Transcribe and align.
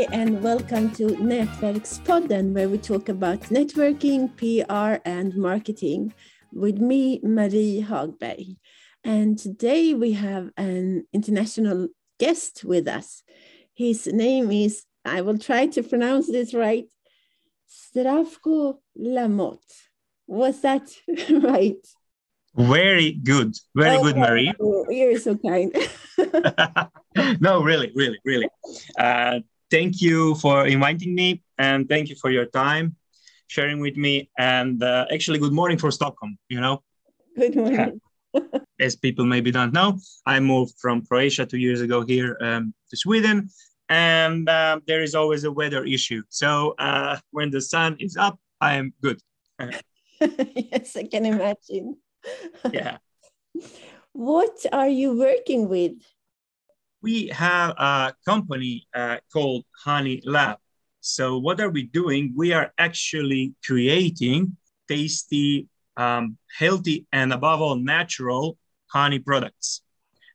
Hi, 0.00 0.06
and 0.12 0.42
welcome 0.42 0.90
to 0.92 1.08
Nätverkspodden, 1.08 2.54
where 2.54 2.70
we 2.70 2.78
talk 2.78 3.10
about 3.10 3.40
networking, 3.50 4.34
PR, 4.34 5.02
and 5.04 5.36
marketing 5.36 6.14
with 6.54 6.78
me, 6.78 7.20
Marie 7.22 7.84
Hagberg. 7.86 8.56
And 9.04 9.38
today 9.38 9.92
we 9.92 10.12
have 10.12 10.52
an 10.56 11.04
international 11.12 11.88
guest 12.18 12.64
with 12.64 12.88
us. 12.88 13.22
His 13.74 14.06
name 14.06 14.50
is, 14.50 14.86
I 15.04 15.20
will 15.20 15.36
try 15.36 15.66
to 15.66 15.82
pronounce 15.82 16.28
this 16.28 16.54
right, 16.54 16.88
Zdravko 17.68 18.78
Lamotte. 18.98 19.74
Was 20.26 20.62
that 20.62 20.88
right? 21.30 21.86
Very 22.54 23.12
good. 23.12 23.54
Very 23.76 23.96
oh, 23.96 24.02
good, 24.04 24.16
Marie. 24.16 24.54
You're 24.88 25.18
so 25.18 25.36
kind. 25.36 25.76
no, 27.40 27.62
really, 27.62 27.92
really, 27.94 28.18
really. 28.24 28.48
Uh, 28.98 29.40
thank 29.70 30.00
you 30.02 30.34
for 30.36 30.66
inviting 30.66 31.14
me 31.14 31.42
and 31.58 31.88
thank 31.88 32.08
you 32.08 32.16
for 32.16 32.30
your 32.30 32.46
time 32.46 32.96
sharing 33.50 33.80
with 33.80 33.96
me. 33.96 34.30
And 34.38 34.82
uh, 34.82 35.06
actually, 35.12 35.38
good 35.38 35.52
morning 35.52 35.76
for 35.76 35.90
Stockholm, 35.90 36.38
you 36.48 36.60
know? 36.60 36.82
Good 37.36 37.56
morning. 37.56 38.00
As 38.78 38.94
people 38.94 39.24
maybe 39.26 39.50
don't 39.50 39.72
know, 39.72 39.98
I 40.24 40.38
moved 40.38 40.74
from 40.80 41.04
Croatia 41.04 41.46
two 41.46 41.58
years 41.58 41.80
ago 41.80 42.02
here 42.02 42.36
um, 42.40 42.72
to 42.90 42.96
Sweden. 42.96 43.50
And 43.88 44.48
uh, 44.48 44.78
there 44.86 45.02
is 45.02 45.16
always 45.16 45.42
a 45.42 45.50
weather 45.50 45.84
issue. 45.84 46.22
So 46.28 46.76
uh, 46.78 47.18
when 47.32 47.50
the 47.50 47.60
sun 47.60 47.96
is 47.98 48.16
up, 48.16 48.38
I 48.60 48.74
am 48.74 48.94
good. 49.02 49.18
yes, 50.20 50.96
I 50.96 51.04
can 51.04 51.26
imagine. 51.26 51.96
yeah. 52.72 52.98
What 54.12 54.66
are 54.72 54.88
you 54.88 55.16
working 55.16 55.68
with? 55.68 55.92
We 57.02 57.28
have 57.28 57.70
a 57.78 58.14
company 58.24 58.86
uh, 58.94 59.18
called 59.32 59.64
Honey 59.84 60.22
Lab. 60.24 60.58
So, 61.00 61.38
what 61.38 61.60
are 61.60 61.70
we 61.70 61.84
doing? 61.84 62.34
We 62.36 62.52
are 62.52 62.72
actually 62.76 63.54
creating 63.64 64.56
tasty, 64.86 65.68
um, 65.96 66.36
healthy, 66.58 67.06
and 67.10 67.32
above 67.32 67.62
all, 67.62 67.76
natural 67.76 68.58
honey 68.88 69.18
products. 69.18 69.82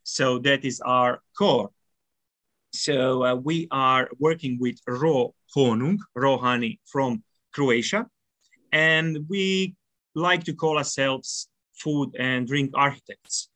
So, 0.03 0.39
that 0.39 0.65
is 0.65 0.81
our 0.81 1.21
core. 1.37 1.69
So, 2.73 3.23
uh, 3.23 3.35
we 3.35 3.67
are 3.69 4.09
working 4.19 4.57
with 4.59 4.79
raw 4.87 5.27
honung, 5.55 5.97
raw 6.15 6.37
honey 6.37 6.79
from 6.85 7.23
Croatia. 7.53 8.07
And 8.71 9.25
we 9.29 9.75
like 10.15 10.43
to 10.45 10.53
call 10.53 10.77
ourselves 10.77 11.47
food 11.73 12.15
and 12.17 12.47
drink 12.47 12.71
architects, 12.73 13.49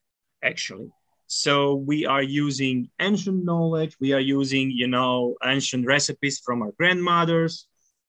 actually. 0.43 0.91
So 1.31 1.75
we 1.75 2.07
are 2.07 2.23
using 2.23 2.89
ancient 2.99 3.45
knowledge. 3.45 3.95
We 3.99 4.13
are 4.13 4.19
using, 4.19 4.71
you 4.71 4.87
know, 4.87 5.35
ancient 5.45 5.85
recipes 5.85 6.41
from 6.43 6.63
our 6.63 6.71
grandmothers. 6.71 7.67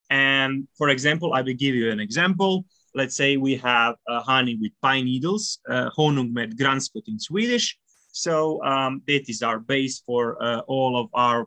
And 0.08 0.66
for 0.78 0.88
example, 0.88 1.34
I 1.34 1.42
will 1.42 1.52
give 1.52 1.74
you 1.74 1.90
an 1.90 2.00
example. 2.00 2.64
Let's 2.94 3.14
say 3.14 3.36
we 3.36 3.56
have 3.56 3.96
uh, 4.08 4.22
honey 4.22 4.56
with 4.58 4.72
pine 4.80 5.04
needles, 5.04 5.60
uh, 5.68 5.90
honung 5.98 6.32
med 6.32 6.56
granskott 6.56 7.08
in 7.08 7.18
Swedish. 7.20 7.78
So 8.10 8.64
um, 8.64 9.02
that 9.06 9.28
is 9.28 9.42
our 9.42 9.58
base 9.58 10.00
for 10.06 10.42
uh, 10.42 10.60
all 10.60 10.98
of 10.98 11.10
our 11.12 11.46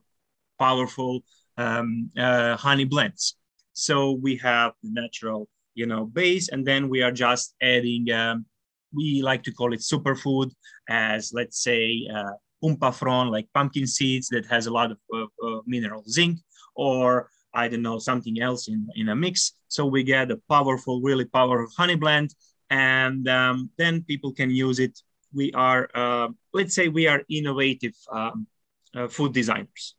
powerful 0.60 1.24
um, 1.58 2.12
uh, 2.16 2.56
honey 2.56 2.86
blends. 2.86 3.36
So 3.74 4.12
we 4.12 4.36
have 4.38 4.74
the 4.84 4.92
natural, 4.92 5.50
you 5.74 5.88
know, 5.88 6.06
base, 6.06 6.50
and 6.50 6.64
then 6.68 6.88
we 6.88 7.02
are 7.02 7.12
just 7.12 7.56
adding 7.64 8.12
um, 8.12 8.46
we 8.94 9.22
like 9.22 9.44
to 9.44 9.52
call 9.52 9.73
it 9.73 9.80
superfood 9.80 10.52
as 10.89 11.31
let's 11.33 11.61
say 11.63 12.08
uh, 12.13 12.33
pumpafron 12.63 13.30
like 13.30 13.47
pumpkin 13.53 13.88
seeds 13.88 14.27
that 14.30 14.45
has 14.45 14.67
a 14.67 14.72
lot 14.72 14.91
of 14.91 14.97
uh, 15.13 15.59
mineral 15.66 16.03
zinc 16.09 16.39
or 16.75 17.30
i 17.53 17.67
don't 17.67 17.81
know 17.81 17.99
something 17.99 18.41
else 18.41 18.67
in, 18.67 18.88
in 18.95 19.09
a 19.09 19.16
mix. 19.16 19.53
So 19.67 19.86
we 19.86 20.03
get 20.03 20.31
a 20.31 20.38
powerful 20.49 21.02
really 21.02 21.25
powerful 21.25 21.71
honey 21.77 21.95
blend 21.95 22.33
and 22.70 23.27
um, 23.27 23.70
then 23.77 24.03
people 24.03 24.32
can 24.32 24.49
use 24.49 24.80
it. 24.80 24.99
We 25.33 25.52
are 25.53 25.89
uh, 25.93 26.30
let's 26.53 26.76
say 26.76 26.87
we 26.87 27.08
are 27.08 27.21
innovative 27.30 27.95
um, 28.11 28.48
uh, 28.95 29.08
food 29.08 29.33
designers. 29.33 29.95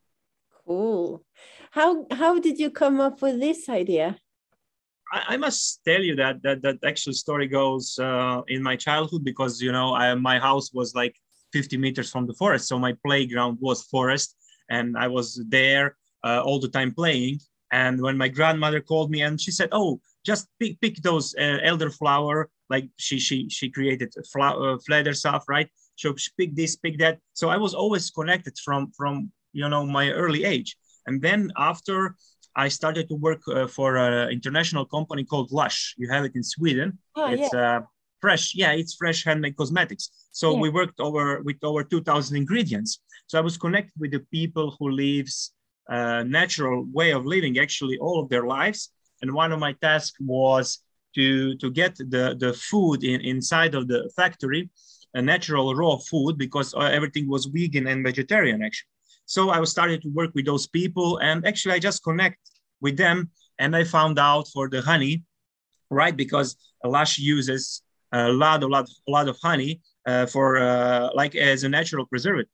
Cool. 0.66 1.24
How 1.72 2.06
how 2.10 2.38
did 2.38 2.58
you 2.58 2.70
come 2.70 3.00
up 3.00 3.22
with 3.22 3.40
this 3.40 3.68
idea 3.68 4.16
I, 5.12 5.36
must 5.36 5.80
tell 5.86 6.02
you 6.02 6.16
that 6.16 6.42
that 6.42 6.62
that 6.62 6.78
actual 6.84 7.12
story 7.12 7.46
goes 7.46 7.98
uh, 7.98 8.42
in 8.48 8.62
my 8.62 8.76
childhood 8.76 9.24
because 9.24 9.60
you 9.60 9.72
know 9.72 9.94
I, 9.94 10.14
my 10.14 10.38
house 10.38 10.72
was 10.72 10.94
like 10.94 11.14
50 11.52 11.76
meters 11.76 12.10
from 12.10 12.26
the 12.26 12.34
forest, 12.34 12.68
so 12.68 12.78
my 12.78 12.94
playground 13.04 13.58
was 13.60 13.84
forest, 13.84 14.36
and 14.70 14.96
I 14.96 15.08
was 15.08 15.42
there 15.48 15.96
uh, 16.24 16.42
all 16.44 16.58
the 16.58 16.68
time 16.68 16.92
playing. 16.92 17.38
And 17.72 18.00
when 18.00 18.16
my 18.16 18.28
grandmother 18.28 18.80
called 18.80 19.10
me 19.10 19.22
and 19.22 19.40
she 19.40 19.50
said, 19.50 19.68
"Oh, 19.72 20.00
just 20.24 20.48
pick 20.58 20.80
pick 20.80 20.96
those 21.02 21.34
uh, 21.36 21.58
elderflower," 21.64 22.46
like 22.70 22.88
she 22.98 23.18
she 23.18 23.48
she 23.48 23.70
created 23.70 24.12
flower 24.32 24.78
uh, 24.78 25.12
stuff, 25.12 25.44
right? 25.48 25.68
So 25.96 26.14
she 26.16 26.30
pick 26.38 26.54
this, 26.56 26.76
pick 26.76 26.98
that. 26.98 27.18
So 27.34 27.48
I 27.50 27.56
was 27.56 27.74
always 27.74 28.10
connected 28.10 28.58
from 28.64 28.90
from 28.96 29.30
you 29.52 29.68
know 29.68 29.86
my 29.86 30.10
early 30.10 30.44
age. 30.44 30.76
And 31.06 31.20
then 31.20 31.52
after 31.56 32.16
I 32.56 32.68
started 32.68 33.08
to 33.08 33.16
work 33.16 33.42
uh, 33.48 33.66
for 33.66 33.96
an 33.96 34.30
international 34.30 34.84
company 34.84 35.24
called 35.24 35.50
Lush. 35.52 35.94
You 35.98 36.08
have 36.10 36.24
it 36.24 36.32
in 36.34 36.42
Sweden. 36.42 36.98
Oh, 37.16 37.32
it's 37.32 37.52
yeah. 37.52 37.78
uh, 37.78 37.80
fresh. 38.20 38.54
Yeah, 38.54 38.72
it's 38.72 38.94
fresh 38.94 39.24
handmade 39.24 39.56
cosmetics. 39.56 40.10
So 40.32 40.54
yeah. 40.54 40.60
we 40.60 40.70
worked 40.70 41.00
over 41.00 41.42
with 41.42 41.56
over 41.62 41.82
2,000 41.82 42.36
ingredients. 42.36 43.00
So 43.26 43.38
I 43.38 43.42
was 43.42 43.56
connected 43.56 43.94
with 43.98 44.12
the 44.12 44.20
people 44.30 44.76
who 44.78 44.90
lives 44.90 45.52
a 45.90 45.96
uh, 45.96 46.22
natural 46.22 46.86
way 46.92 47.12
of 47.12 47.26
living 47.26 47.58
actually 47.58 47.98
all 47.98 48.20
of 48.22 48.28
their 48.28 48.46
lives. 48.46 48.90
And 49.20 49.34
one 49.34 49.52
of 49.52 49.58
my 49.58 49.72
tasks 49.72 50.16
was 50.20 50.80
to 51.14 51.56
to 51.58 51.70
get 51.70 51.96
the 51.96 52.36
the 52.38 52.52
food 52.52 53.04
in, 53.04 53.20
inside 53.20 53.74
of 53.74 53.88
the 53.88 54.10
factory, 54.16 54.70
a 55.14 55.22
natural 55.22 55.74
raw 55.74 55.96
food 55.96 56.36
because 56.38 56.74
uh, 56.74 56.90
everything 56.98 57.28
was 57.28 57.46
vegan 57.46 57.86
and 57.86 58.04
vegetarian 58.04 58.62
actually. 58.62 58.93
So 59.26 59.50
I 59.50 59.58
was 59.58 59.70
started 59.70 60.02
to 60.02 60.08
work 60.08 60.30
with 60.34 60.46
those 60.46 60.66
people, 60.66 61.18
and 61.18 61.46
actually 61.46 61.74
I 61.74 61.78
just 61.78 62.02
connect 62.02 62.38
with 62.80 62.96
them, 62.96 63.30
and 63.58 63.74
I 63.74 63.84
found 63.84 64.18
out 64.18 64.48
for 64.48 64.68
the 64.68 64.82
honey, 64.82 65.22
right? 65.90 66.16
Because 66.16 66.56
Lush 66.84 67.18
uses 67.18 67.82
a 68.12 68.28
lot, 68.28 68.62
a 68.62 68.66
lot, 68.66 68.88
a 69.08 69.10
lot 69.10 69.28
of 69.28 69.38
honey 69.42 69.80
uh, 70.06 70.26
for 70.26 70.58
uh, 70.58 71.10
like 71.14 71.34
as 71.34 71.64
a 71.64 71.68
natural 71.68 72.06
preservative. 72.06 72.50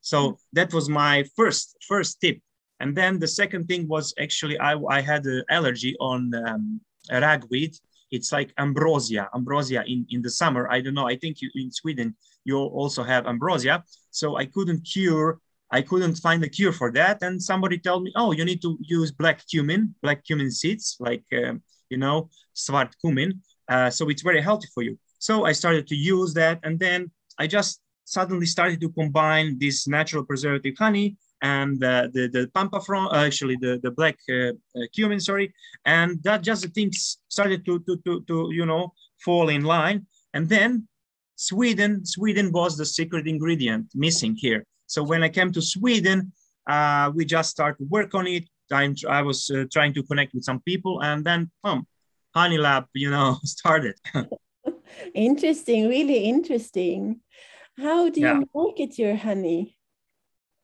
So 0.00 0.38
that 0.52 0.72
was 0.72 0.88
my 0.88 1.24
first 1.36 1.76
first 1.88 2.20
tip. 2.20 2.38
And 2.78 2.96
then 2.96 3.18
the 3.18 3.26
second 3.26 3.66
thing 3.66 3.88
was 3.88 4.14
actually 4.20 4.58
I, 4.58 4.76
I 4.88 5.00
had 5.00 5.24
an 5.26 5.42
allergy 5.50 5.96
on 5.98 6.32
um, 6.34 6.80
ragweed. 7.10 7.74
It's 8.12 8.30
like 8.30 8.52
ambrosia, 8.58 9.28
ambrosia 9.34 9.82
in, 9.86 10.06
in 10.10 10.22
the 10.22 10.30
summer. 10.30 10.70
I 10.70 10.80
don't 10.80 10.94
know. 10.94 11.08
I 11.08 11.16
think 11.16 11.42
you, 11.42 11.50
in 11.56 11.72
Sweden 11.72 12.14
you 12.44 12.56
also 12.58 13.02
have 13.02 13.26
ambrosia. 13.26 13.82
So 14.10 14.36
I 14.36 14.44
couldn't 14.46 14.82
cure 14.82 15.40
I 15.70 15.82
couldn't 15.82 16.16
find 16.16 16.42
a 16.44 16.48
cure 16.48 16.72
for 16.72 16.92
that. 16.92 17.22
And 17.22 17.42
somebody 17.42 17.78
told 17.78 18.04
me, 18.04 18.12
oh, 18.16 18.32
you 18.32 18.44
need 18.44 18.62
to 18.62 18.78
use 18.80 19.10
black 19.10 19.46
cumin, 19.48 19.94
black 20.02 20.24
cumin 20.24 20.50
seeds, 20.50 20.96
like, 21.00 21.24
uh, 21.32 21.54
you 21.88 21.98
know, 21.98 22.30
swart 22.52 22.94
cumin. 23.00 23.42
Uh, 23.68 23.90
so 23.90 24.08
it's 24.08 24.22
very 24.22 24.40
healthy 24.40 24.68
for 24.72 24.82
you. 24.82 24.98
So 25.18 25.44
I 25.44 25.52
started 25.52 25.86
to 25.88 25.96
use 25.96 26.34
that. 26.34 26.60
And 26.62 26.78
then 26.78 27.10
I 27.38 27.46
just 27.46 27.80
suddenly 28.04 28.46
started 28.46 28.80
to 28.80 28.90
combine 28.90 29.58
this 29.58 29.88
natural 29.88 30.24
preservative 30.24 30.74
honey 30.78 31.16
and 31.42 31.82
uh, 31.84 32.08
the, 32.12 32.28
the 32.28 32.50
pampafron, 32.54 33.12
uh, 33.12 33.26
actually 33.26 33.56
the, 33.60 33.78
the 33.82 33.90
black 33.90 34.16
uh, 34.30 34.48
uh, 34.78 34.86
cumin, 34.94 35.20
sorry. 35.20 35.52
And 35.84 36.22
that 36.22 36.42
just 36.42 36.66
things 36.70 37.18
started 37.28 37.64
to, 37.66 37.80
to, 37.80 37.96
to, 38.06 38.20
to, 38.22 38.48
you 38.52 38.64
know, 38.64 38.92
fall 39.24 39.48
in 39.48 39.64
line. 39.64 40.06
And 40.32 40.48
then 40.48 40.88
Sweden, 41.34 42.06
Sweden 42.06 42.52
was 42.52 42.76
the 42.76 42.86
secret 42.86 43.26
ingredient 43.26 43.88
missing 43.94 44.34
here. 44.36 44.64
So 44.86 45.02
when 45.02 45.22
I 45.22 45.28
came 45.28 45.52
to 45.52 45.62
Sweden, 45.62 46.32
uh, 46.66 47.12
we 47.14 47.24
just 47.24 47.50
started 47.50 47.78
to 47.78 47.84
work 47.88 48.14
on 48.14 48.26
it. 48.26 48.44
I, 48.72 48.92
I 49.08 49.22
was 49.22 49.50
uh, 49.50 49.64
trying 49.72 49.94
to 49.94 50.02
connect 50.02 50.34
with 50.34 50.44
some 50.44 50.60
people, 50.60 51.02
and 51.02 51.24
then 51.24 51.50
um, 51.64 51.86
Honey 52.34 52.58
Lab, 52.58 52.86
you 52.94 53.10
know, 53.10 53.38
started. 53.44 53.94
interesting, 55.14 55.88
really 55.88 56.24
interesting. 56.24 57.20
How 57.78 58.08
do 58.08 58.20
you 58.20 58.26
yeah. 58.26 58.40
market 58.54 58.98
your 58.98 59.16
honey? 59.16 59.76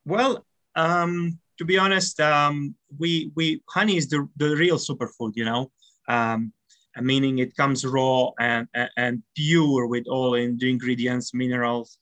Well, 0.05 0.45
um, 0.75 1.39
to 1.59 1.65
be 1.65 1.79
honest, 1.79 2.19
um, 2.21 2.75
we 2.99 3.31
we 3.37 3.63
honey 3.69 3.97
is 3.97 4.09
the, 4.09 4.29
the 4.37 4.57
real 4.57 4.79
superfood, 4.79 5.33
you 5.35 5.45
know. 5.45 5.71
Um, 6.09 6.53
meaning 7.01 7.39
it 7.39 7.57
comes 7.57 7.87
raw 7.87 8.31
and, 8.39 8.69
and 8.97 9.23
pure 9.35 9.87
with 9.87 10.07
all 10.09 10.35
in 10.35 10.59
the 10.59 10.69
ingredients, 10.69 11.33
minerals, 11.33 11.97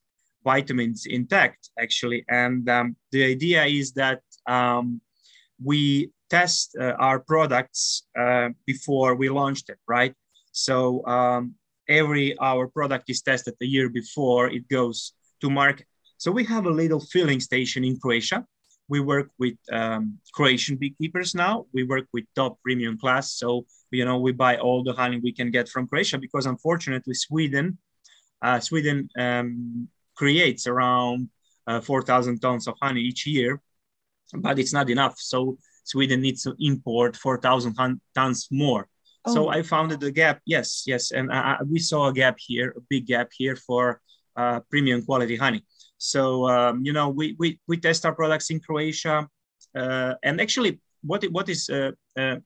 vitamins 0.45 1.07
intact 1.07 1.71
actually 1.79 2.25
and 2.29 2.69
um, 2.69 2.97
the 3.13 3.25
idea 3.25 3.65
is 3.65 3.93
that 3.93 4.21
um, 4.47 5.01
we 5.63 6.11
test 6.31 6.77
uh, 6.81 6.95
our 6.99 7.19
products 7.19 8.07
uh, 8.19 8.49
before 8.67 9.15
we 9.15 9.29
launched 9.29 9.69
it 9.69 9.79
right 9.89 10.15
so 10.53 11.05
um, 11.07 11.55
every 11.89 12.37
our 12.39 12.67
product 12.67 13.11
is 13.11 13.21
tested 13.23 13.55
a 13.61 13.67
year 13.67 13.89
before 13.89 14.49
it 14.49 14.69
goes 14.69 15.13
to 15.41 15.51
market 15.51 15.87
so 16.17 16.31
we 16.31 16.45
have 16.45 16.67
a 16.67 16.71
little 16.71 17.01
filling 17.01 17.41
station 17.41 17.85
in 17.85 17.99
croatia 17.99 18.45
we 18.91 18.99
work 18.99 19.31
with 19.39 19.57
um, 19.73 20.19
Croatian 20.35 20.77
beekeepers 20.77 21.33
now. 21.33 21.65
We 21.73 21.85
work 21.85 22.07
with 22.13 22.25
top 22.35 22.61
premium 22.61 22.99
class. 22.99 23.33
So, 23.33 23.65
you 23.93 24.05
know, 24.05 24.19
we 24.19 24.33
buy 24.33 24.57
all 24.57 24.83
the 24.83 24.93
honey 24.93 25.21
we 25.23 25.33
can 25.33 25.53
get 25.53 25.69
from 25.69 25.87
Croatia 25.87 26.19
because 26.19 26.45
unfortunately 26.47 27.15
Sweden, 27.15 27.79
uh, 28.43 28.59
Sweden 28.59 29.09
um, 29.17 29.89
creates 30.21 30.67
around 30.67 31.31
uh, 31.67 31.81
4,000 31.81 32.41
tons 32.41 32.69
of 32.69 32.75
honey 32.83 33.01
each 33.01 33.27
year, 33.27 33.61
but 34.35 34.59
it's 34.59 34.75
not 34.75 34.91
enough. 34.91 35.15
So 35.19 35.57
Sweden 35.85 36.21
needs 36.21 36.43
to 36.43 36.55
import 36.61 37.17
4,000 37.17 37.75
tons 38.15 38.49
more. 38.51 38.87
Oh. 39.25 39.35
So 39.35 39.49
I 39.49 39.63
found 39.63 39.93
the 39.93 40.13
gap. 40.13 40.41
Yes, 40.45 40.85
yes. 40.87 41.11
And 41.13 41.33
uh, 41.33 41.57
we 41.67 41.79
saw 41.79 42.09
a 42.09 42.13
gap 42.13 42.37
here, 42.39 42.69
a 42.77 42.83
big 42.91 43.07
gap 43.07 43.29
here 43.41 43.57
for 43.57 44.01
uh, 44.37 44.61
premium 44.71 45.01
quality 45.09 45.37
honey. 45.37 45.63
So 45.97 46.23
um, 46.55 46.85
you 46.87 46.93
know, 46.93 47.09
we, 47.09 47.37
we 47.39 47.49
we 47.69 47.77
test 47.77 48.05
our 48.07 48.15
products 48.15 48.51
in 48.53 48.59
Croatia, 48.61 49.17
uh, 49.81 50.15
and 50.23 50.41
actually, 50.41 50.81
what 51.11 51.23
what 51.37 51.49
is 51.49 51.69
uh, 51.69 51.93
uh, 52.23 52.37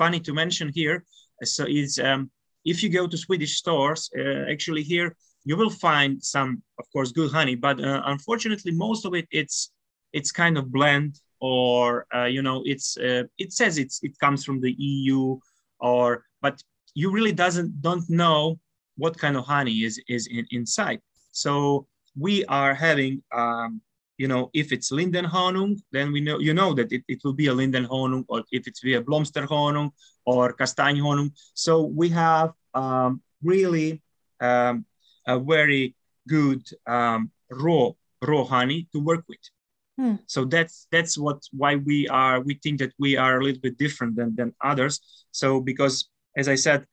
funny 0.00 0.20
to 0.20 0.32
mention 0.32 0.68
here, 0.80 1.04
so 1.44 1.64
is 1.68 1.98
um, 1.98 2.30
if 2.64 2.82
you 2.82 2.88
go 2.98 3.06
to 3.06 3.16
Swedish 3.16 3.54
stores, 3.62 4.10
uh, 4.18 4.44
actually 4.54 4.84
here 4.94 5.10
you 5.44 5.56
will 5.56 5.70
find 5.70 6.22
some, 6.22 6.62
of 6.78 6.84
course, 6.92 7.12
good 7.12 7.32
honey, 7.32 7.54
but 7.54 7.82
uh, 7.82 8.02
unfortunately, 8.06 8.72
most 8.72 9.04
of 9.04 9.14
it 9.14 9.26
it's 9.30 9.72
it's 10.12 10.30
kind 10.30 10.58
of 10.58 10.70
blend 10.70 11.20
or 11.40 12.06
uh, 12.14 12.24
you 12.24 12.42
know 12.42 12.62
it's 12.64 12.96
it 13.00 13.52
says 13.52 13.78
it's 13.78 14.00
it 14.02 14.18
comes 14.18 14.44
from 14.44 14.60
the 14.60 14.72
EU 14.72 15.38
or 15.80 16.24
but 16.40 16.62
you 16.94 17.10
really 17.10 17.32
doesn't 17.32 17.80
don't 17.80 18.08
know 18.08 18.58
what 18.96 19.18
kind 19.18 19.36
of 19.36 19.44
honey 19.44 19.82
is 19.82 20.00
is 20.08 20.26
in, 20.26 20.46
inside. 20.50 21.00
So 21.32 21.86
we 22.16 22.44
are 22.44 22.74
having, 22.74 23.22
um, 23.32 23.80
you 24.18 24.28
know, 24.28 24.50
if 24.52 24.70
it's 24.72 24.92
Linden 24.92 25.24
Honung, 25.24 25.80
then 25.90 26.12
we 26.12 26.20
know, 26.20 26.38
you 26.38 26.54
know 26.54 26.74
that 26.74 26.92
it, 26.92 27.02
it 27.08 27.20
will 27.24 27.32
be 27.32 27.46
a 27.46 27.54
Linden 27.54 27.86
Honung, 27.86 28.24
or 28.28 28.44
if 28.52 28.66
it's 28.68 28.80
be 28.80 28.94
a 28.94 29.02
Blomster 29.02 29.46
Honung 29.46 29.90
or 30.26 30.52
Kastanje 30.54 31.00
Honung. 31.00 31.30
So 31.54 31.82
we 31.82 32.10
have 32.10 32.52
um, 32.74 33.22
really 33.42 34.02
um, 34.40 34.84
a 35.26 35.38
very 35.38 35.94
good 36.28 36.62
um, 36.86 37.30
raw 37.50 37.90
raw 38.22 38.44
honey 38.44 38.88
to 38.92 39.00
work 39.00 39.24
with. 39.28 39.40
Hmm. 39.98 40.16
So 40.26 40.44
that's 40.44 40.86
that's 40.90 41.18
what 41.18 41.42
why 41.52 41.76
we 41.76 42.08
are 42.08 42.40
we 42.40 42.54
think 42.54 42.78
that 42.80 42.92
we 42.98 43.16
are 43.16 43.38
a 43.38 43.44
little 43.44 43.60
bit 43.60 43.78
different 43.78 44.16
than, 44.16 44.34
than 44.34 44.54
others. 44.62 45.00
So 45.32 45.60
because 45.60 46.08
as 46.36 46.48
I 46.48 46.54
said, 46.54 46.86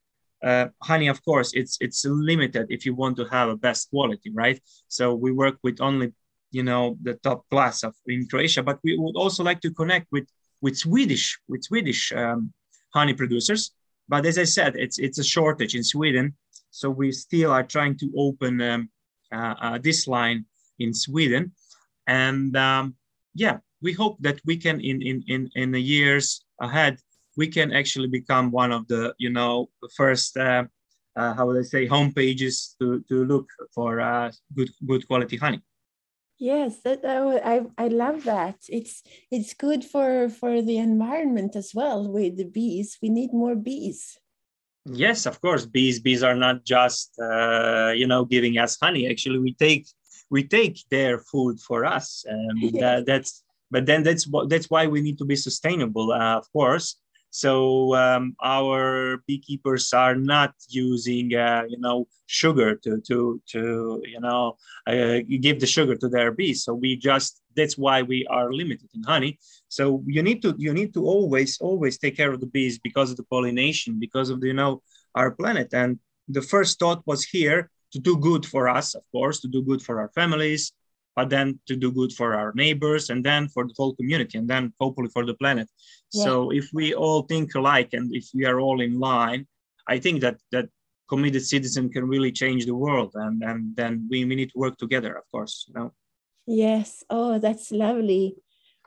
uh, 0.43 0.67
honey, 0.81 1.07
of 1.07 1.23
course, 1.23 1.51
it's 1.53 1.77
it's 1.81 2.05
limited 2.05 2.67
if 2.69 2.85
you 2.85 2.95
want 2.95 3.17
to 3.17 3.25
have 3.25 3.49
a 3.49 3.55
best 3.55 3.89
quality, 3.89 4.31
right? 4.33 4.59
So 4.87 5.13
we 5.13 5.31
work 5.31 5.57
with 5.63 5.81
only, 5.81 6.13
you 6.51 6.63
know, 6.63 6.97
the 7.01 7.15
top 7.15 7.49
class 7.49 7.83
of 7.83 7.95
in 8.07 8.27
Croatia, 8.27 8.63
but 8.63 8.79
we 8.83 8.97
would 8.97 9.15
also 9.15 9.43
like 9.43 9.61
to 9.61 9.71
connect 9.71 10.07
with 10.11 10.27
with 10.61 10.77
Swedish 10.77 11.39
with 11.47 11.63
Swedish 11.63 12.11
um, 12.11 12.53
honey 12.93 13.13
producers. 13.13 13.71
But 14.09 14.25
as 14.25 14.37
I 14.37 14.45
said, 14.45 14.75
it's 14.75 14.99
it's 14.99 15.19
a 15.19 15.23
shortage 15.23 15.75
in 15.75 15.83
Sweden, 15.83 16.33
so 16.71 16.89
we 16.89 17.11
still 17.11 17.51
are 17.51 17.63
trying 17.63 17.97
to 17.99 18.11
open 18.17 18.61
um, 18.61 18.89
uh, 19.31 19.55
uh, 19.61 19.77
this 19.77 20.07
line 20.07 20.45
in 20.79 20.93
Sweden, 20.93 21.53
and 22.07 22.57
um, 22.57 22.95
yeah, 23.33 23.57
we 23.81 23.93
hope 23.93 24.17
that 24.21 24.41
we 24.45 24.57
can 24.57 24.81
in 24.81 25.01
in 25.01 25.23
in 25.27 25.49
in 25.55 25.71
the 25.71 25.81
years 25.81 26.43
ahead 26.59 26.99
we 27.39 27.47
can 27.47 27.71
actually 27.71 28.07
become 28.07 28.51
one 28.51 28.71
of 28.71 28.85
the 28.87 29.13
you 29.17 29.29
know 29.29 29.69
first 29.95 30.35
uh, 30.37 30.63
uh, 31.15 31.33
how 31.33 31.45
would 31.47 31.57
I 31.57 31.63
say 31.63 31.85
home 31.85 32.11
pages 32.13 32.75
to, 32.79 33.03
to 33.09 33.25
look 33.25 33.47
for 33.73 34.01
uh, 34.01 34.31
good 34.55 34.69
good 34.85 35.07
quality 35.07 35.37
honey. 35.37 35.61
Yes, 36.39 36.79
that, 36.83 37.03
I 37.03 37.67
I 37.77 37.89
love 37.89 38.23
that. 38.23 38.55
It's 38.69 39.03
it's 39.29 39.53
good 39.53 39.83
for 39.83 40.29
for 40.29 40.61
the 40.61 40.77
environment 40.77 41.55
as 41.57 41.75
well 41.75 42.07
with 42.07 42.37
the 42.37 42.45
bees. 42.45 42.97
We 43.01 43.09
need 43.09 43.33
more 43.33 43.55
bees. 43.55 44.17
Yes, 44.85 45.25
of 45.25 45.41
course. 45.41 45.65
Bees 45.65 45.99
bees 45.99 46.23
are 46.23 46.35
not 46.35 46.63
just 46.63 47.11
uh, 47.19 47.91
you 47.93 48.07
know 48.07 48.23
giving 48.23 48.57
us 48.57 48.77
honey. 48.81 49.09
Actually, 49.09 49.39
we 49.39 49.53
take 49.53 49.87
we 50.29 50.43
take 50.43 50.79
their 50.89 51.19
food 51.19 51.59
for 51.59 51.83
us, 51.83 52.23
and 52.25 52.57
yes. 52.57 53.03
that's 53.07 53.43
but 53.69 53.85
then 53.85 54.03
that's 54.03 54.25
what 54.25 54.49
that's 54.49 54.69
why 54.69 54.87
we 54.87 55.01
need 55.01 55.17
to 55.17 55.25
be 55.25 55.35
sustainable, 55.35 56.13
uh, 56.13 56.37
of 56.37 56.49
course. 56.53 56.95
So 57.31 57.95
um, 57.95 58.35
our 58.43 59.17
beekeepers 59.27 59.93
are 59.93 60.15
not 60.15 60.53
using, 60.67 61.33
uh, 61.35 61.63
you 61.67 61.79
know, 61.79 62.07
sugar 62.25 62.75
to 62.75 63.01
to 63.07 63.41
to 63.53 64.01
you 64.05 64.19
know 64.19 64.57
uh, 64.87 65.19
give 65.41 65.59
the 65.59 65.67
sugar 65.67 65.95
to 65.95 66.09
their 66.09 66.31
bees. 66.31 66.63
So 66.63 66.73
we 66.73 66.95
just 66.95 67.41
that's 67.55 67.77
why 67.77 68.01
we 68.01 68.25
are 68.27 68.51
limited 68.51 68.89
in 68.93 69.03
honey. 69.03 69.39
So 69.67 70.03
you 70.05 70.23
need 70.23 70.41
to 70.41 70.55
you 70.57 70.73
need 70.73 70.93
to 70.93 71.05
always 71.05 71.59
always 71.59 71.97
take 71.97 72.15
care 72.17 72.31
of 72.31 72.39
the 72.39 72.47
bees 72.47 72.79
because 72.79 73.11
of 73.11 73.17
the 73.17 73.23
pollination, 73.23 73.99
because 73.99 74.29
of 74.29 74.41
the, 74.41 74.47
you 74.47 74.53
know 74.53 74.81
our 75.15 75.31
planet. 75.31 75.73
And 75.73 75.99
the 76.27 76.41
first 76.41 76.79
thought 76.79 77.03
was 77.05 77.23
here 77.23 77.69
to 77.91 77.99
do 77.99 78.17
good 78.17 78.45
for 78.45 78.69
us, 78.69 78.95
of 78.95 79.03
course, 79.11 79.39
to 79.41 79.47
do 79.47 79.63
good 79.63 79.81
for 79.81 79.99
our 79.99 80.09
families, 80.09 80.73
but 81.19 81.29
then 81.29 81.59
to 81.67 81.75
do 81.75 81.91
good 81.91 82.13
for 82.13 82.29
our 82.33 82.53
neighbors 82.55 83.09
and 83.09 83.21
then 83.29 83.49
for 83.49 83.63
the 83.67 83.73
whole 83.77 83.93
community 83.99 84.37
and 84.37 84.47
then 84.53 84.71
hopefully 84.79 85.09
for 85.15 85.25
the 85.25 85.33
planet 85.41 85.67
yeah. 86.13 86.23
so 86.23 86.31
if 86.59 86.65
we 86.71 86.93
all 86.93 87.21
think 87.23 87.53
alike 87.55 87.89
and 87.91 88.05
if 88.15 88.25
we 88.33 88.45
are 88.45 88.59
all 88.65 88.79
in 88.87 88.93
line 89.11 89.41
i 89.93 89.99
think 90.03 90.21
that 90.21 90.37
that 90.53 90.67
committed 91.09 91.43
citizen 91.45 91.89
can 91.89 92.05
really 92.13 92.31
change 92.31 92.65
the 92.65 92.79
world 92.85 93.11
and 93.15 93.43
and 93.49 93.59
then 93.75 94.07
we, 94.09 94.17
we 94.29 94.35
need 94.39 94.49
to 94.53 94.59
work 94.65 94.77
together 94.77 95.11
of 95.21 95.25
course 95.33 95.65
you 95.67 95.73
know 95.77 95.91
yes 96.63 97.03
oh 97.09 97.37
that's 97.37 97.69
lovely 97.71 98.25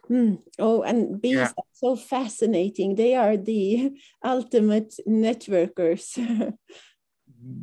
Hmm. 0.09 0.35
Oh, 0.59 0.83
and 0.83 1.23
bees 1.23 1.37
yeah. 1.37 1.53
are 1.57 1.71
so 1.73 1.95
fascinating. 1.95 2.97
They 2.97 3.15
are 3.15 3.37
the 3.37 3.93
ultimate 4.25 4.93
networkers. 5.07 6.07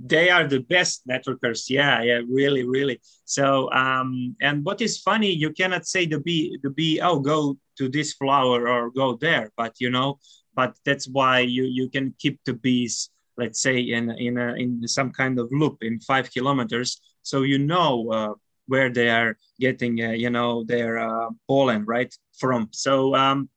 they 0.06 0.30
are 0.30 0.48
the 0.48 0.60
best 0.60 1.08
networkers. 1.08 1.70
Yeah 1.70 2.02
yeah 2.02 2.22
really 2.28 2.64
really. 2.64 3.00
So 3.26 3.72
um 3.72 4.36
and 4.42 4.66
what 4.66 4.82
is 4.82 5.00
funny 5.00 5.32
you 5.32 5.52
cannot 5.52 5.86
say 5.88 6.06
the 6.06 6.20
bee 6.20 6.58
the 6.64 6.70
bee 6.70 7.00
oh 7.02 7.20
go 7.20 7.58
to 7.78 7.90
this 7.90 8.14
flower 8.14 8.68
or 8.68 8.92
go 8.92 9.16
there 9.16 9.52
but 9.56 9.74
you 9.80 9.90
know 9.90 10.20
but 10.56 10.76
that's 10.86 11.08
why 11.08 11.40
you 11.40 11.64
you 11.64 11.90
can 11.90 12.14
keep 12.20 12.40
the 12.46 12.54
bees 12.54 13.10
let's 13.38 13.62
say 13.62 13.80
in 13.80 14.12
in 14.12 14.38
a, 14.38 14.54
in 14.56 14.88
some 14.88 15.12
kind 15.12 15.40
of 15.40 15.48
loop 15.52 15.78
in 15.82 16.00
five 16.02 16.30
kilometers. 16.32 17.02
So 17.24 17.44
you 17.44 17.60
know 17.60 18.10
uh, 18.12 18.34
where 18.68 18.90
they 18.90 19.10
are 19.10 19.38
getting 19.60 20.02
uh, 20.04 20.12
you 20.12 20.30
know 20.30 20.64
their 20.64 21.00
uh, 21.00 21.30
pollen 21.48 21.86
right 21.86 22.14
from. 22.38 22.70
So 22.72 23.16
um 23.16 23.50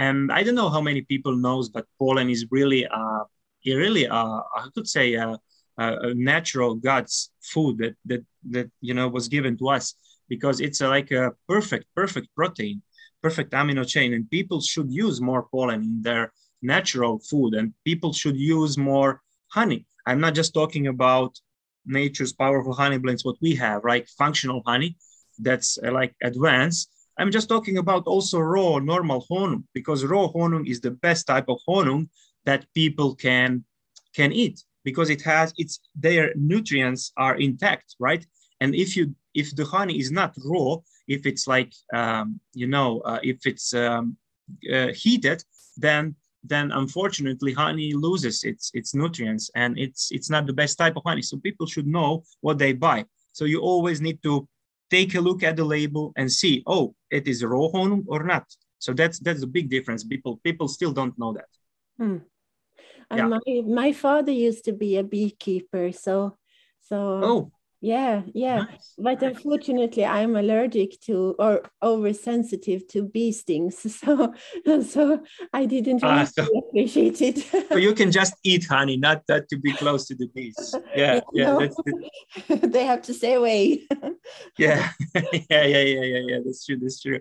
and 0.00 0.32
i 0.32 0.42
don't 0.42 0.54
know 0.54 0.70
how 0.70 0.80
many 0.80 1.02
people 1.02 1.36
knows 1.36 1.68
but 1.68 1.84
pollen 1.98 2.30
is 2.30 2.46
really 2.50 2.86
uh 2.86 3.24
really 3.66 4.06
uh, 4.06 4.40
I 4.56 4.68
could 4.74 4.88
say 4.88 5.14
a 5.14 5.38
natural 6.14 6.74
God's 6.74 7.30
food 7.42 7.78
that 7.78 7.94
that 8.04 8.24
that 8.50 8.70
you 8.80 8.94
know 8.94 9.08
was 9.08 9.28
given 9.28 9.56
to 9.58 9.68
us 9.68 9.94
because 10.28 10.60
it's 10.60 10.80
a, 10.80 10.88
like 10.88 11.10
a 11.10 11.32
perfect 11.48 11.86
perfect 11.94 12.28
protein, 12.34 12.82
perfect 13.22 13.52
amino 13.52 13.86
chain, 13.86 14.12
and 14.14 14.30
people 14.30 14.60
should 14.60 14.90
use 14.90 15.20
more 15.20 15.44
pollen 15.50 15.82
in 15.82 16.02
their 16.02 16.32
natural 16.62 17.18
food, 17.18 17.54
and 17.54 17.72
people 17.84 18.12
should 18.12 18.36
use 18.36 18.76
more 18.76 19.22
honey. 19.48 19.86
I'm 20.06 20.20
not 20.20 20.34
just 20.34 20.54
talking 20.54 20.86
about 20.86 21.38
nature's 21.86 22.32
powerful 22.32 22.74
honey 22.74 22.98
blends, 22.98 23.24
what 23.24 23.36
we 23.40 23.54
have, 23.56 23.84
right? 23.84 24.08
Functional 24.18 24.62
honey 24.66 24.96
that's 25.38 25.78
uh, 25.84 25.92
like 25.92 26.14
advanced. 26.22 26.90
I'm 27.18 27.30
just 27.30 27.48
talking 27.48 27.78
about 27.78 28.06
also 28.06 28.38
raw 28.38 28.78
normal 28.78 29.26
honung 29.30 29.64
because 29.74 30.04
raw 30.04 30.28
honung 30.28 30.66
is 30.68 30.80
the 30.80 30.90
best 30.90 31.26
type 31.26 31.48
of 31.48 31.58
honung 31.68 32.08
that 32.44 32.66
people 32.74 33.14
can 33.14 33.64
can 34.14 34.32
eat 34.32 34.64
because 34.84 35.10
it 35.10 35.22
has 35.22 35.52
its 35.56 35.80
their 35.94 36.32
nutrients 36.34 37.12
are 37.16 37.36
intact 37.36 37.96
right? 37.98 38.26
And 38.60 38.74
if 38.74 38.96
you 38.96 39.14
if 39.34 39.54
the 39.54 39.64
honey 39.64 39.98
is 39.98 40.10
not 40.10 40.34
raw 40.44 40.76
if 41.06 41.26
it's 41.26 41.46
like 41.46 41.72
um, 41.94 42.40
you 42.54 42.66
know 42.66 43.00
uh, 43.00 43.20
if 43.22 43.46
it's 43.46 43.74
um, 43.74 44.16
uh, 44.72 44.88
heated 44.88 45.44
then 45.76 46.14
then 46.42 46.72
unfortunately 46.72 47.52
honey 47.52 47.92
loses 47.92 48.44
its 48.44 48.70
its 48.74 48.94
nutrients 48.94 49.50
and 49.54 49.78
it's 49.78 50.10
it's 50.10 50.30
not 50.30 50.46
the 50.46 50.52
best 50.52 50.78
type 50.78 50.96
of 50.96 51.02
honey. 51.04 51.22
So 51.22 51.36
people 51.38 51.66
should 51.66 51.86
know 51.86 52.22
what 52.40 52.58
they 52.58 52.72
buy. 52.72 53.04
So 53.32 53.44
you 53.44 53.60
always 53.60 54.00
need 54.00 54.22
to 54.22 54.48
take 54.90 55.14
a 55.14 55.20
look 55.20 55.42
at 55.42 55.56
the 55.56 55.64
label 55.64 56.12
and 56.16 56.30
see 56.32 56.62
oh 56.66 56.94
it 57.10 57.28
is 57.28 57.44
raw 57.44 57.68
honey 57.68 58.02
or 58.06 58.24
not. 58.24 58.46
So 58.78 58.92
that's 58.92 59.18
that's 59.18 59.42
a 59.42 59.46
big 59.46 59.68
difference. 59.68 60.04
People 60.04 60.40
people 60.42 60.68
still 60.68 60.92
don't 60.92 61.18
know 61.18 61.32
that 61.34 61.48
hmm. 62.00 62.16
And 63.10 63.18
yeah. 63.18 63.26
my 63.26 63.40
my 63.66 63.92
father 63.92 64.32
used 64.32 64.64
to 64.66 64.72
be 64.72 64.96
a 64.96 65.02
beekeeper, 65.02 65.92
so 65.92 66.36
so 66.80 66.96
oh 67.22 67.52
Yeah, 67.82 68.22
yeah. 68.34 68.64
Nice. 68.64 68.94
But 68.98 69.22
unfortunately, 69.22 70.04
I'm 70.04 70.36
allergic 70.36 71.00
to 71.06 71.34
or 71.38 71.62
oversensitive 71.82 72.86
to 72.88 73.08
bee 73.08 73.32
stings, 73.32 73.78
so 74.00 74.34
so 74.82 75.22
I 75.52 75.64
didn't 75.64 76.02
really 76.02 76.20
ah, 76.20 76.24
so, 76.24 76.44
appreciate 76.68 77.22
it. 77.22 77.38
so 77.68 77.76
you 77.76 77.94
can 77.94 78.12
just 78.12 78.34
eat 78.44 78.66
honey, 78.66 78.98
not 78.98 79.26
that 79.28 79.48
to 79.48 79.56
be 79.56 79.72
close 79.72 80.06
to 80.08 80.14
the 80.14 80.28
bees. 80.34 80.74
Yeah, 80.94 81.20
yeah. 81.32 81.56
The... 81.56 82.68
they 82.68 82.84
have 82.84 83.00
to 83.02 83.14
stay 83.14 83.34
away. 83.34 83.88
yeah, 84.58 84.92
yeah, 85.14 85.64
yeah, 85.64 85.64
yeah, 85.64 86.04
yeah, 86.04 86.22
yeah. 86.28 86.38
That's 86.44 86.66
true. 86.66 86.78
That's 86.78 87.00
true. 87.00 87.20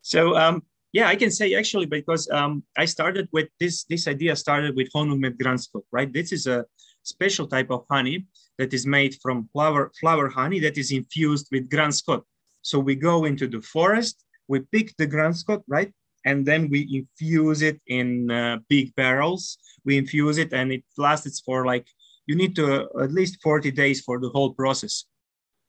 So 0.00 0.34
um, 0.34 0.62
yeah, 0.92 1.08
I 1.08 1.16
can 1.16 1.30
say 1.30 1.54
actually 1.54 1.86
because 1.86 2.28
um, 2.30 2.64
I 2.76 2.84
started 2.84 3.28
with 3.32 3.48
this. 3.60 3.84
This 3.84 4.08
idea 4.08 4.34
started 4.34 4.74
with 4.76 4.90
Honung 4.94 5.22
Granskott, 5.36 5.84
right? 5.92 6.12
This 6.12 6.32
is 6.32 6.46
a 6.46 6.64
special 7.02 7.46
type 7.46 7.70
of 7.70 7.84
honey 7.90 8.26
that 8.58 8.74
is 8.74 8.86
made 8.86 9.16
from 9.22 9.48
flower, 9.52 9.90
flower 10.00 10.28
honey 10.28 10.60
that 10.60 10.76
is 10.76 10.92
infused 10.92 11.48
with 11.50 11.70
granskott. 11.70 12.22
So 12.62 12.78
we 12.78 12.94
go 12.94 13.24
into 13.24 13.48
the 13.48 13.62
forest, 13.62 14.24
we 14.48 14.60
pick 14.60 14.96
the 14.96 15.06
granskott, 15.06 15.62
right? 15.66 15.92
And 16.26 16.44
then 16.44 16.68
we 16.68 16.80
infuse 16.92 17.62
it 17.62 17.80
in 17.86 18.30
uh, 18.30 18.58
big 18.68 18.94
barrels. 18.94 19.56
We 19.84 19.96
infuse 19.96 20.36
it 20.36 20.52
and 20.52 20.70
it 20.70 20.84
lasts 20.98 21.40
for 21.40 21.64
like, 21.64 21.86
you 22.26 22.34
need 22.36 22.54
to 22.56 22.84
uh, 22.84 23.04
at 23.04 23.12
least 23.12 23.40
40 23.42 23.70
days 23.70 24.02
for 24.02 24.20
the 24.20 24.28
whole 24.28 24.52
process. 24.52 25.06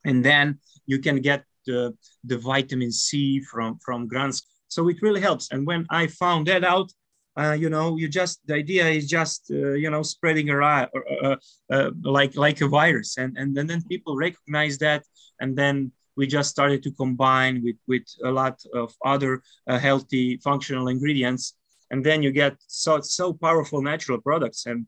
And 0.04 0.26
then 0.26 0.60
you 0.86 1.00
can 1.00 1.22
get 1.22 1.46
the, 1.66 1.96
the 2.26 2.38
vitamin 2.38 2.92
C 2.92 3.40
from, 3.40 3.80
from 3.80 4.10
granskott. 4.10 4.51
So 4.72 4.88
it 4.88 5.02
really 5.02 5.20
helps. 5.20 5.52
And 5.52 5.68
when 5.68 5.86
I 5.90 6.08
found 6.08 6.48
that 6.48 6.64
out, 6.64 6.90
uh, 7.38 7.56
you 7.64 7.70
know, 7.70 7.98
you 7.98 8.08
just 8.08 8.40
the 8.46 8.56
idea 8.56 8.88
is 8.88 9.08
just 9.08 9.52
uh, 9.52 9.74
you 9.84 9.90
know 9.90 10.04
spreading 10.04 10.50
around 10.50 10.90
uh, 11.24 11.36
uh, 11.70 11.92
like 12.04 12.36
like 12.36 12.60
a 12.62 12.68
virus, 12.68 13.18
and, 13.18 13.38
and 13.38 13.58
and 13.58 13.70
then 13.70 13.82
people 13.88 14.16
recognize 14.16 14.78
that, 14.80 15.04
and 15.40 15.58
then 15.58 15.92
we 16.18 16.28
just 16.28 16.50
started 16.50 16.84
to 16.84 16.92
combine 16.92 17.62
with 17.64 17.78
with 17.88 18.06
a 18.24 18.32
lot 18.32 18.60
of 18.74 18.94
other 19.06 19.42
uh, 19.68 19.80
healthy 19.80 20.38
functional 20.44 20.88
ingredients, 20.90 21.56
and 21.90 22.06
then 22.06 22.22
you 22.24 22.32
get 22.32 22.56
so 22.68 23.00
so 23.02 23.34
powerful 23.34 23.82
natural 23.82 24.20
products, 24.20 24.66
and 24.66 24.86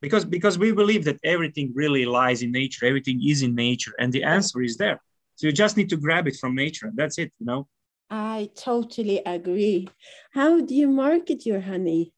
because 0.00 0.24
because 0.24 0.58
we 0.58 0.72
believe 0.72 1.04
that 1.04 1.20
everything 1.24 1.72
really 1.74 2.04
lies 2.04 2.42
in 2.42 2.50
nature, 2.50 2.86
everything 2.86 3.20
is 3.24 3.42
in 3.42 3.54
nature, 3.54 3.94
and 4.00 4.12
the 4.12 4.24
answer 4.24 4.62
is 4.62 4.76
there. 4.76 5.00
So 5.36 5.46
you 5.46 5.52
just 5.52 5.76
need 5.76 5.90
to 5.90 5.96
grab 5.96 6.26
it 6.26 6.36
from 6.40 6.56
nature, 6.56 6.86
and 6.88 6.96
that's 6.96 7.18
it, 7.18 7.32
you 7.38 7.46
know. 7.46 7.68
I 8.10 8.50
totally 8.54 9.20
agree. 9.24 9.88
How 10.32 10.60
do 10.60 10.74
you 10.74 10.88
market 10.88 11.44
your 11.44 11.60
honey? 11.60 12.12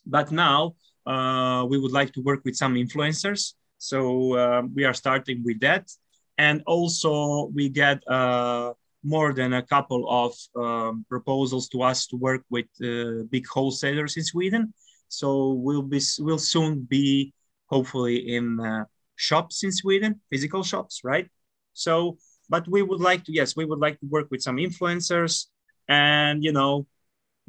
but 0.06 0.32
now 0.32 0.76
uh, 1.06 1.66
we 1.70 1.78
would 1.78 1.92
like 1.92 2.12
to 2.14 2.22
work 2.22 2.42
with 2.46 2.56
some 2.56 2.76
influencers. 2.76 3.54
So 3.78 4.36
uh, 4.36 4.62
we 4.74 4.84
are 4.84 4.94
starting 4.94 5.44
with 5.44 5.60
that. 5.62 5.90
And 6.38 6.62
also 6.66 7.52
we 7.54 7.70
get 7.70 8.08
uh, 8.08 8.74
more 9.04 9.34
than 9.34 9.54
a 9.54 9.64
couple 9.64 10.08
of 10.10 10.34
um, 10.56 11.06
proposals 11.10 11.68
to 11.70 11.82
us 11.82 12.08
to 12.08 12.16
work 12.16 12.44
with 12.50 12.68
uh, 12.84 13.24
big 13.30 13.48
wholesalers 13.48 14.18
in 14.18 14.24
Sweden. 14.24 14.74
So 15.08 15.54
we'll 15.54 15.82
be 15.82 16.02
we'll 16.20 16.38
soon 16.38 16.82
be 16.90 17.34
hopefully 17.68 18.36
in 18.36 18.60
uh, 18.60 18.86
shops 19.16 19.64
in 19.64 19.72
Sweden, 19.72 20.22
physical 20.30 20.64
shops, 20.64 21.02
right? 21.04 21.28
So, 21.74 22.18
but 22.50 22.68
we 22.68 22.82
would 22.82 23.02
like 23.02 23.24
to 23.26 23.34
yes, 23.34 23.56
we 23.56 23.66
would 23.66 23.80
like 23.80 24.00
to 24.00 24.06
work 24.08 24.28
with 24.32 24.42
some 24.42 24.58
influencers, 24.58 25.48
and 25.88 26.44
you 26.44 26.54
know, 26.54 26.88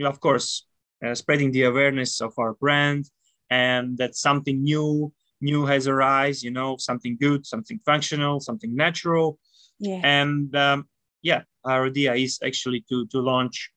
of 0.00 0.20
course, 0.20 0.66
spreading 1.14 1.50
the 1.52 1.64
awareness 1.64 2.20
of 2.20 2.32
our 2.38 2.54
brand 2.54 3.04
and 3.50 3.98
that 3.98 4.14
something 4.16 4.62
new 4.62 5.12
new 5.40 5.66
has 5.66 5.88
arisen 5.88 6.46
you 6.46 6.50
know 6.50 6.76
something 6.78 7.16
good 7.20 7.44
something 7.44 7.78
functional 7.84 8.40
something 8.40 8.74
natural. 8.74 9.38
Yeah. 9.78 10.00
and 10.04 10.54
um, 10.54 10.88
yeah 11.22 11.42
our 11.64 11.86
idea 11.86 12.14
is 12.14 12.38
actually 12.44 12.84
to 12.88 13.06
to 13.12 13.18
launch 13.20 13.70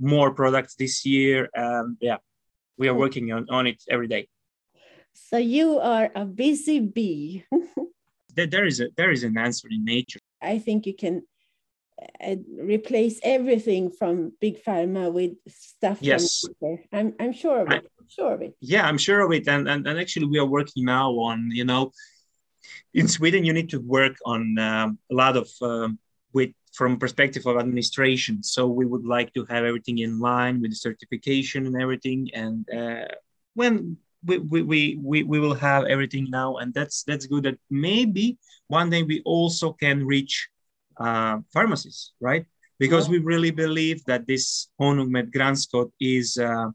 more 0.00 0.34
products 0.34 0.74
this 0.74 1.06
year 1.06 1.48
and 1.54 1.96
yeah 2.00 2.18
we 2.78 2.88
are 2.88 2.94
working 2.94 3.32
on, 3.32 3.46
on 3.50 3.66
it 3.66 3.82
every 3.88 4.08
day. 4.08 4.28
So 5.12 5.36
you 5.36 5.78
are 5.78 6.10
a 6.14 6.24
busy 6.24 6.80
bee. 6.80 7.44
There 8.34 8.64
is 8.64 8.80
a 8.80 8.88
there 8.96 9.12
is 9.12 9.24
an 9.24 9.36
answer 9.36 9.68
in 9.70 9.84
nature. 9.84 10.20
I 10.40 10.58
think 10.58 10.86
you 10.86 10.94
can 10.94 11.16
uh, 11.18 11.20
replace 12.58 13.20
everything 13.22 13.90
from 13.90 14.32
big 14.40 14.62
pharma 14.64 15.12
with 15.12 15.32
stuff 15.48 15.98
yes. 16.00 16.44
I'm 16.92 17.14
i'm 17.20 17.32
sure 17.32 17.60
of 17.60 17.70
it. 17.70 17.84
I'm 18.00 18.08
sure 18.08 18.34
of 18.34 18.42
it. 18.42 18.56
Yeah 18.60 18.86
i'm 18.86 18.98
sure 18.98 19.20
of 19.20 19.32
it. 19.32 19.48
And, 19.48 19.68
and 19.68 19.86
and 19.86 19.98
actually 19.98 20.26
we 20.26 20.38
are 20.38 20.46
working 20.46 20.84
now 20.84 21.10
on 21.12 21.50
you 21.50 21.64
know 21.64 21.92
in 22.94 23.08
sweden 23.08 23.44
you 23.44 23.52
need 23.52 23.70
to 23.70 23.80
work 23.80 24.16
on 24.24 24.58
um, 24.58 24.98
a 25.10 25.14
lot 25.14 25.36
of 25.36 25.48
um, 25.62 25.98
with 26.32 26.52
from 26.72 26.98
perspective 26.98 27.46
of 27.46 27.58
administration. 27.58 28.42
So 28.42 28.66
we 28.66 28.86
would 28.86 29.04
like 29.04 29.32
to 29.34 29.44
have 29.46 29.64
everything 29.64 29.98
in 29.98 30.18
line 30.18 30.60
with 30.60 30.70
the 30.70 30.76
certification 30.76 31.66
and 31.66 31.80
everything. 31.80 32.30
And 32.34 32.66
uh, 32.70 33.08
when 33.54 33.98
we, 34.24 34.38
we, 34.38 34.98
we, 35.00 35.22
we 35.22 35.40
will 35.40 35.54
have 35.54 35.84
everything 35.84 36.28
now. 36.30 36.56
And 36.56 36.72
that's 36.72 37.02
that's 37.04 37.26
good 37.26 37.44
that 37.44 37.58
maybe 37.70 38.38
one 38.68 38.90
day 38.90 39.02
we 39.02 39.20
also 39.24 39.72
can 39.72 40.06
reach 40.06 40.48
uh, 40.98 41.38
pharmacies, 41.52 42.12
right? 42.20 42.46
Because 42.78 43.08
we 43.08 43.18
really 43.18 43.50
believe 43.50 44.04
that 44.06 44.26
this 44.26 44.68
Honung 44.80 45.10
med 45.10 45.32
Granskott 45.32 45.90
is 46.00 46.36
uh, 46.36 46.68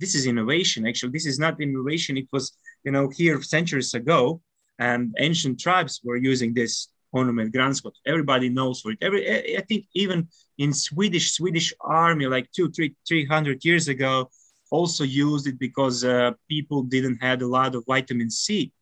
this 0.00 0.14
is 0.14 0.26
innovation. 0.26 0.86
Actually, 0.86 1.12
this 1.12 1.26
is 1.26 1.38
not 1.38 1.60
innovation. 1.60 2.16
It 2.16 2.28
was 2.32 2.56
you 2.84 2.92
know 2.92 3.08
here 3.08 3.40
centuries 3.42 3.94
ago, 3.94 4.40
and 4.78 5.14
ancient 5.18 5.60
tribes 5.60 6.00
were 6.02 6.16
using 6.16 6.52
this 6.54 6.88
Honung 7.14 7.34
med 7.34 7.52
Granskott. 7.52 7.92
Everybody 8.06 8.48
knows 8.48 8.80
for 8.80 8.92
it. 8.92 8.98
Every 9.00 9.56
I 9.56 9.62
think 9.62 9.86
even 9.94 10.28
in 10.58 10.72
Swedish 10.72 11.32
Swedish 11.32 11.72
army 11.80 12.26
like 12.26 12.50
two 12.50 12.70
three 12.70 12.96
three 13.06 13.24
hundred 13.26 13.64
years 13.64 13.88
ago 13.88 14.28
also 14.72 15.04
used 15.04 15.46
it 15.46 15.58
because 15.58 16.02
uh, 16.02 16.32
people 16.48 16.82
didn't 16.82 17.18
have 17.22 17.42
a 17.42 17.46
lot 17.46 17.74
of 17.74 17.84
vitamin 17.86 18.30
C. 18.30 18.72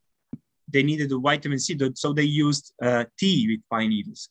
They 0.72 0.84
needed 0.84 1.10
the 1.10 1.18
vitamin 1.18 1.58
C, 1.58 1.76
so 1.94 2.12
they 2.12 2.22
used 2.46 2.72
uh, 2.80 3.04
tea 3.18 3.46
with 3.50 3.60
pine 3.68 3.90
needles. 3.90 4.30